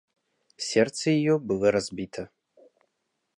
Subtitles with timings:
[0.57, 2.31] Сердце ее было разбито.